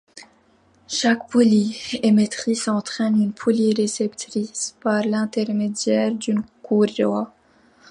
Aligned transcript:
Chaque 0.87 1.29
poulie 1.29 1.79
émettrice 2.01 2.67
entraîne 2.67 3.21
une 3.21 3.33
poulie 3.33 3.71
réceptrice 3.75 4.75
par 4.81 5.03
l'intermédiaire 5.05 6.11
d'une 6.11 6.41
courroie. 6.63 7.31